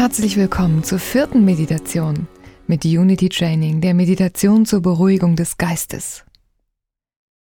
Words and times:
Herzlich 0.00 0.38
willkommen 0.38 0.82
zur 0.82 0.98
vierten 0.98 1.44
Meditation 1.44 2.26
mit 2.66 2.86
Unity 2.86 3.28
Training, 3.28 3.82
der 3.82 3.92
Meditation 3.92 4.64
zur 4.64 4.80
Beruhigung 4.80 5.36
des 5.36 5.58
Geistes. 5.58 6.24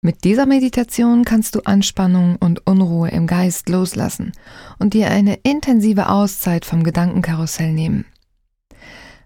Mit 0.00 0.24
dieser 0.24 0.46
Meditation 0.46 1.26
kannst 1.26 1.54
du 1.54 1.60
Anspannung 1.66 2.36
und 2.36 2.66
Unruhe 2.66 3.10
im 3.10 3.26
Geist 3.26 3.68
loslassen 3.68 4.32
und 4.78 4.94
dir 4.94 5.10
eine 5.10 5.34
intensive 5.42 6.08
Auszeit 6.08 6.64
vom 6.64 6.82
Gedankenkarussell 6.82 7.74
nehmen. 7.74 8.06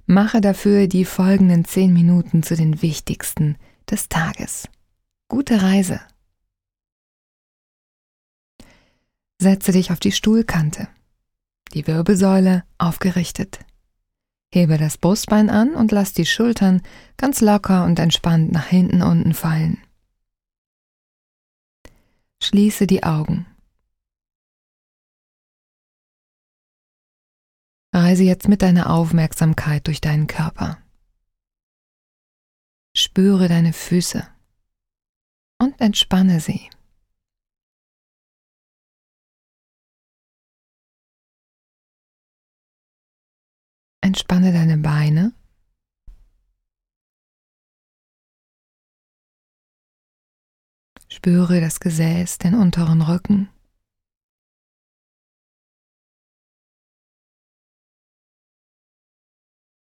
Mache 0.06 0.40
dafür 0.40 0.88
die 0.88 1.04
folgenden 1.04 1.64
zehn 1.64 1.92
Minuten 1.92 2.42
zu 2.42 2.56
den 2.56 2.82
wichtigsten 2.82 3.54
des 3.88 4.08
Tages. 4.08 4.66
Gute 5.28 5.62
Reise! 5.62 6.00
Setze 9.40 9.70
dich 9.70 9.92
auf 9.92 10.00
die 10.00 10.10
Stuhlkante 10.10 10.88
die 11.74 11.86
Wirbelsäule 11.86 12.64
aufgerichtet. 12.78 13.60
Hebe 14.52 14.78
das 14.78 14.98
Brustbein 14.98 15.48
an 15.48 15.74
und 15.74 15.92
lass 15.92 16.12
die 16.12 16.26
Schultern 16.26 16.82
ganz 17.16 17.40
locker 17.40 17.84
und 17.84 17.98
entspannt 17.98 18.50
nach 18.52 18.66
hinten 18.66 19.02
unten 19.02 19.34
fallen. 19.34 19.78
Schließe 22.42 22.86
die 22.86 23.04
Augen. 23.04 23.46
Reise 27.92 28.22
jetzt 28.24 28.48
mit 28.48 28.62
deiner 28.62 28.90
Aufmerksamkeit 28.90 29.86
durch 29.86 30.00
deinen 30.00 30.26
Körper. 30.26 30.78
Spüre 32.96 33.48
deine 33.48 33.72
Füße 33.72 34.26
und 35.58 35.80
entspanne 35.80 36.40
sie. 36.40 36.68
Entspanne 44.10 44.52
deine 44.52 44.76
Beine. 44.76 45.32
Spüre 51.08 51.60
das 51.60 51.78
Gesäß, 51.78 52.38
den 52.38 52.56
unteren 52.56 53.02
Rücken. 53.02 53.50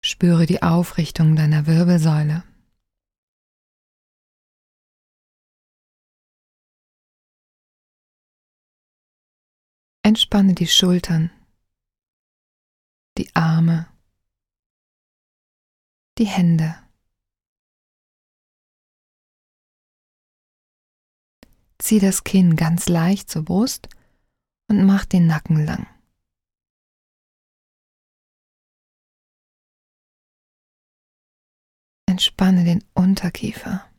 Spüre 0.04 0.44
die 0.44 0.62
Aufrichtung 0.62 1.34
deiner 1.34 1.66
Wirbelsäule. 1.66 2.44
Entspanne 10.02 10.52
die 10.52 10.66
Schultern, 10.66 11.30
die 13.16 13.34
Arme 13.34 13.91
die 16.18 16.26
Hände. 16.26 16.76
Zieh 21.78 21.98
das 21.98 22.22
Kinn 22.24 22.56
ganz 22.56 22.88
leicht 22.88 23.28
zur 23.30 23.44
Brust 23.44 23.88
und 24.68 24.84
mach 24.84 25.04
den 25.04 25.26
Nacken 25.26 25.64
lang. 25.64 25.86
Entspanne 32.06 32.64
den 32.64 32.84
Unterkiefer. 32.94 33.90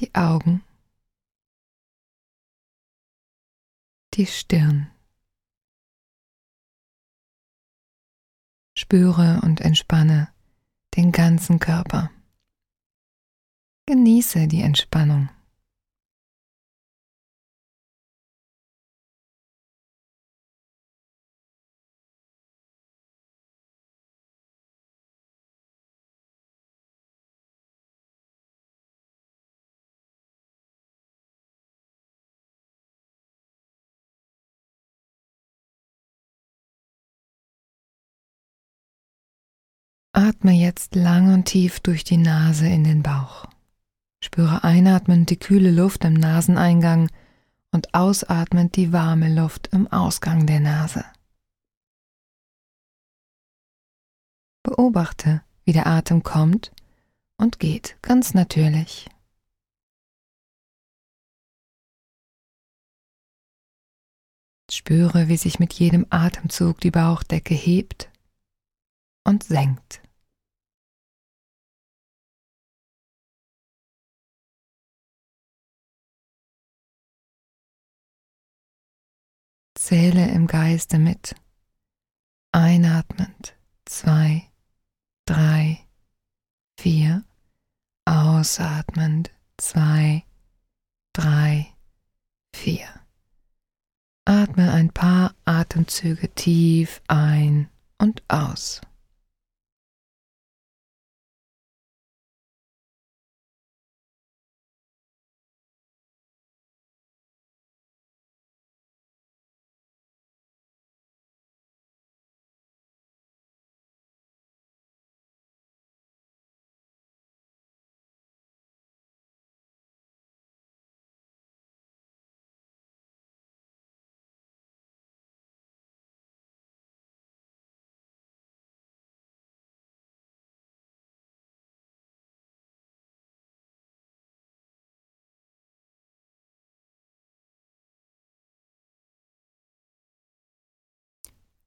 Die 0.00 0.14
Augen. 0.14 0.62
Die 4.14 4.26
Stirn. 4.26 4.95
Spüre 8.78 9.40
und 9.42 9.62
entspanne 9.62 10.28
den 10.96 11.10
ganzen 11.10 11.58
Körper. 11.58 12.10
Genieße 13.86 14.48
die 14.48 14.60
Entspannung. 14.60 15.30
Atme 40.16 40.52
jetzt 40.52 40.94
lang 40.94 41.34
und 41.34 41.44
tief 41.44 41.80
durch 41.80 42.02
die 42.02 42.16
Nase 42.16 42.66
in 42.66 42.84
den 42.84 43.02
Bauch. 43.02 43.44
Spüre 44.24 44.64
einatmend 44.64 45.28
die 45.28 45.36
kühle 45.36 45.70
Luft 45.70 46.06
im 46.06 46.14
Naseneingang 46.14 47.10
und 47.70 47.92
ausatmend 47.92 48.76
die 48.76 48.94
warme 48.94 49.28
Luft 49.28 49.66
im 49.74 49.86
Ausgang 49.88 50.46
der 50.46 50.60
Nase. 50.60 51.04
Beobachte, 54.62 55.42
wie 55.64 55.74
der 55.74 55.86
Atem 55.86 56.22
kommt 56.22 56.72
und 57.36 57.58
geht, 57.58 57.98
ganz 58.00 58.32
natürlich. 58.32 59.10
Spüre, 64.72 65.28
wie 65.28 65.36
sich 65.36 65.58
mit 65.58 65.74
jedem 65.74 66.06
Atemzug 66.08 66.80
die 66.80 66.90
Bauchdecke 66.90 67.52
hebt 67.52 68.10
und 69.24 69.44
senkt. 69.44 70.05
Zähle 79.86 80.28
im 80.30 80.48
Geiste 80.48 80.98
mit. 80.98 81.36
Einatmend 82.50 83.54
zwei, 83.84 84.50
drei, 85.26 85.78
vier. 86.76 87.22
Ausatmend 88.04 89.30
zwei, 89.56 90.24
drei, 91.12 91.72
vier. 92.52 92.88
Atme 94.24 94.72
ein 94.72 94.90
paar 94.90 95.36
Atemzüge 95.44 96.34
tief 96.34 97.00
ein 97.06 97.68
und 97.96 98.24
aus. 98.26 98.80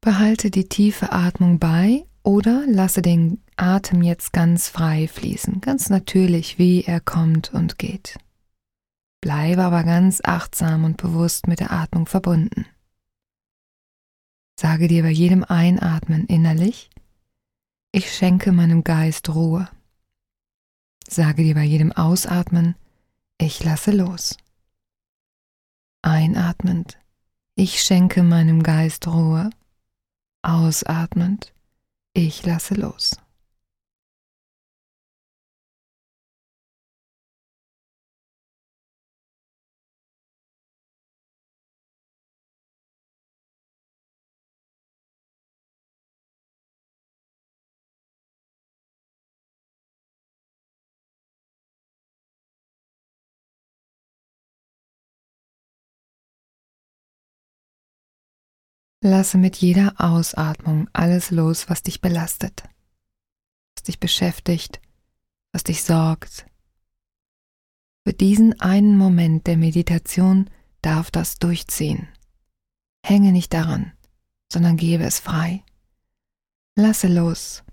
Behalte 0.01 0.49
die 0.49 0.69
tiefe 0.69 1.11
Atmung 1.11 1.59
bei 1.59 2.05
oder 2.23 2.65
lasse 2.67 3.01
den 3.01 3.41
Atem 3.57 4.01
jetzt 4.01 4.31
ganz 4.31 4.69
frei 4.69 5.07
fließen, 5.07 5.59
ganz 5.59 5.89
natürlich, 5.89 6.57
wie 6.57 6.83
er 6.83 7.01
kommt 7.01 7.53
und 7.53 7.77
geht. 7.77 8.17
Bleibe 9.21 9.63
aber 9.63 9.83
ganz 9.83 10.21
achtsam 10.23 10.85
und 10.85 10.95
bewusst 10.95 11.47
mit 11.47 11.59
der 11.59 11.71
Atmung 11.71 12.05
verbunden. 12.05 12.65
Sage 14.57 14.87
dir 14.87 15.03
bei 15.03 15.09
jedem 15.09 15.43
Einatmen 15.43 16.25
innerlich, 16.25 16.89
ich 17.91 18.13
schenke 18.13 18.51
meinem 18.51 18.83
Geist 18.83 19.27
Ruhe. 19.33 19.67
Sage 21.07 21.43
dir 21.43 21.55
bei 21.55 21.63
jedem 21.63 21.91
Ausatmen, 21.91 22.75
ich 23.37 23.63
lasse 23.63 23.91
los. 23.91 24.37
Einatmend, 26.01 26.99
ich 27.55 27.81
schenke 27.81 28.23
meinem 28.23 28.63
Geist 28.63 29.07
Ruhe. 29.07 29.49
Ausatmend, 30.41 31.53
ich 32.13 32.45
lasse 32.45 32.73
los. 32.75 33.17
Lasse 59.01 59.37
mit 59.37 59.55
jeder 59.57 59.93
Ausatmung 59.97 60.89
alles 60.91 61.31
los, 61.31 61.69
was 61.69 61.83
dich 61.83 62.01
belastet, 62.01 62.63
was 63.75 63.83
dich 63.83 63.99
beschäftigt, 63.99 64.81
was 65.53 65.63
dich 65.63 65.83
sorgt. 65.83 66.45
Für 68.05 68.13
diesen 68.13 68.59
einen 68.59 68.97
Moment 68.97 69.47
der 69.47 69.55
Meditation 69.55 70.49
darf 70.81 71.11
das 71.11 71.37
durchziehen. 71.37 72.09
Hänge 73.05 73.31
nicht 73.31 73.53
daran, 73.53 73.93
sondern 74.51 74.75
gebe 74.75 75.05
es 75.05 75.19
frei. 75.19 75.63
Lasse 76.75 77.07
los. 77.07 77.63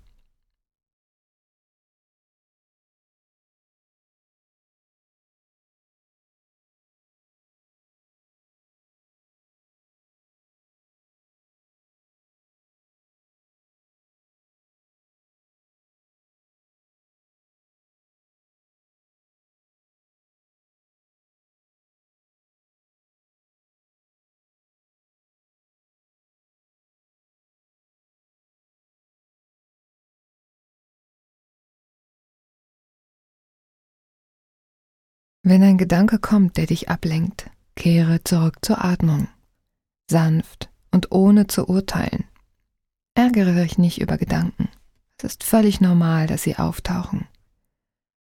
Wenn 35.49 35.63
ein 35.63 35.77
Gedanke 35.77 36.19
kommt, 36.19 36.57
der 36.57 36.65
dich 36.65 36.89
ablenkt, 36.89 37.49
kehre 37.77 38.21
zurück 38.21 38.57
zur 38.61 38.83
Atmung, 38.83 39.29
sanft 40.11 40.69
und 40.91 41.13
ohne 41.13 41.47
zu 41.47 41.69
urteilen. 41.69 42.25
Ärgere 43.15 43.53
dich 43.53 43.77
nicht 43.77 44.01
über 44.01 44.17
Gedanken. 44.17 44.67
Es 45.17 45.23
ist 45.23 45.45
völlig 45.45 45.79
normal, 45.79 46.27
dass 46.27 46.43
sie 46.43 46.57
auftauchen. 46.57 47.29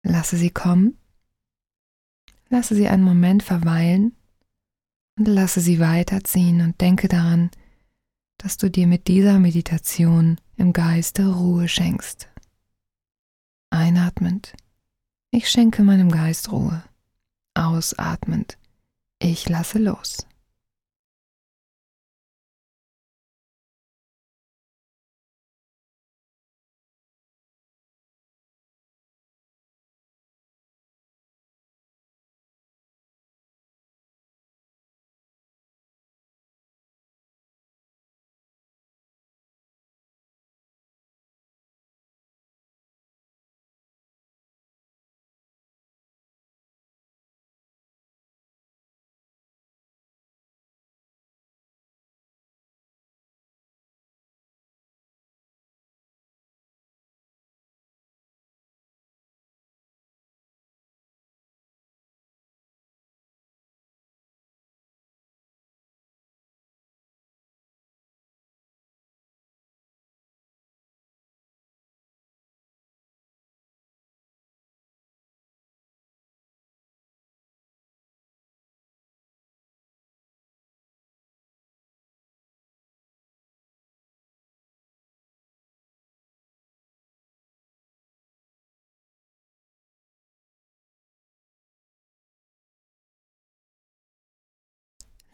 Lasse 0.03 0.35
sie 0.35 0.49
kommen, 0.49 0.97
lasse 2.49 2.75
sie 2.75 2.89
einen 2.89 3.03
Moment 3.03 3.41
verweilen 3.41 4.13
und 5.17 5.29
lasse 5.29 5.61
sie 5.61 5.79
weiterziehen 5.79 6.59
und 6.59 6.81
denke 6.81 7.07
daran, 7.07 7.51
dass 8.37 8.57
du 8.57 8.69
dir 8.69 8.85
mit 8.85 9.07
dieser 9.07 9.39
Meditation 9.39 10.41
im 10.57 10.73
Geiste 10.73 11.25
Ruhe 11.33 11.69
schenkst. 11.69 12.27
Einatmend. 13.69 14.51
Ich 15.31 15.49
schenke 15.49 15.83
meinem 15.83 16.11
Geist 16.11 16.51
Ruhe 16.51 16.83
ausatmend. 17.57 18.57
Ich 19.19 19.49
lasse 19.49 19.79
los. 19.79 20.26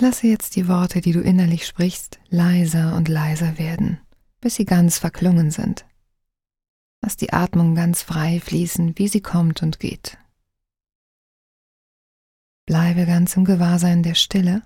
Lasse 0.04 0.28
jetzt 0.28 0.58
die 0.58 0.68
Worte, 0.68 1.00
die 1.00 1.14
du 1.14 1.22
innerlich 1.22 1.66
sprichst, 1.66 2.20
leiser 2.28 2.94
und 2.98 3.08
leiser 3.08 3.58
werden, 3.58 4.02
bis 4.42 4.56
sie 4.56 4.66
ganz 4.66 5.00
verklungen 5.00 5.50
sind. 5.50 5.86
Lass 7.02 7.16
die 7.16 7.32
Atmung 7.32 7.74
ganz 7.74 8.02
frei 8.02 8.42
fließen, 8.42 8.98
wie 8.98 9.08
sie 9.08 9.22
kommt 9.22 9.64
und 9.64 9.80
geht. 9.80 10.18
Bleibe 12.66 13.06
ganz 13.06 13.38
im 13.38 13.46
Gewahrsein 13.46 14.04
der 14.04 14.16
Stille 14.16 14.64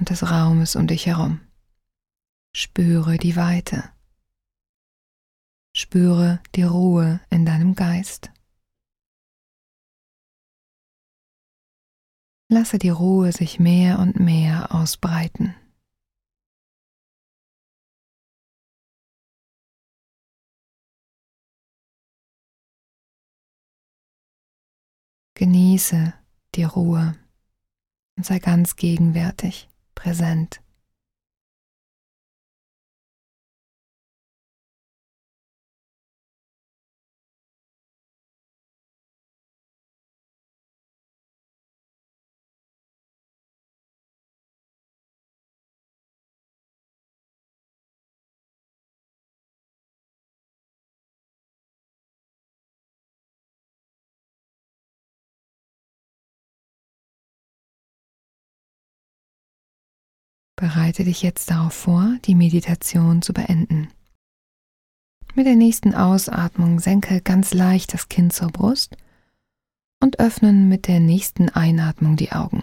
und 0.00 0.10
des 0.10 0.28
Raumes 0.28 0.74
um 0.74 0.88
dich 0.88 1.06
herum. 1.06 1.40
Spüre 2.52 3.18
die 3.18 3.36
Weite. 3.36 3.88
Spüre 5.76 6.42
die 6.56 6.64
Ruhe 6.64 7.20
in 7.30 7.46
deinem 7.46 7.76
Geist. 7.76 8.32
Lasse 12.52 12.80
die 12.80 12.88
Ruhe 12.88 13.30
sich 13.30 13.60
mehr 13.60 14.00
und 14.00 14.18
mehr 14.18 14.74
ausbreiten. 14.74 15.54
Genieße 25.34 26.12
die 26.56 26.64
Ruhe 26.64 27.14
und 28.16 28.26
sei 28.26 28.40
ganz 28.40 28.74
gegenwärtig, 28.74 29.68
präsent. 29.94 30.60
Bereite 60.60 61.04
dich 61.04 61.22
jetzt 61.22 61.50
darauf 61.50 61.72
vor, 61.72 62.16
die 62.26 62.34
Meditation 62.34 63.22
zu 63.22 63.32
beenden. 63.32 63.88
Mit 65.34 65.46
der 65.46 65.56
nächsten 65.56 65.94
Ausatmung 65.94 66.80
senke 66.80 67.22
ganz 67.22 67.54
leicht 67.54 67.94
das 67.94 68.10
Kinn 68.10 68.30
zur 68.30 68.48
Brust 68.48 68.94
und 70.00 70.20
öffnen 70.20 70.68
mit 70.68 70.86
der 70.86 71.00
nächsten 71.00 71.48
Einatmung 71.48 72.16
die 72.16 72.32
Augen. 72.32 72.62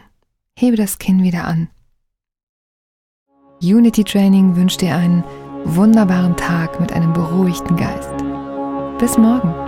Hebe 0.56 0.77
das 0.77 1.00
Kinn 1.00 1.24
wieder 1.24 1.46
an. 1.46 1.70
Unity 3.63 4.04
Training 4.04 4.56
wünscht 4.56 4.82
dir 4.82 4.96
einen 4.96 5.24
wunderbaren 5.63 6.38
Tag 6.38 6.80
mit 6.80 6.94
einem 6.94 7.13
beruhigten 7.13 7.77
Geist. 7.77 8.13
Bis 9.00 9.18
morgen. 9.18 9.66